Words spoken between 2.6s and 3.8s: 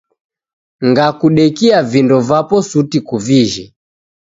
suti kivijhe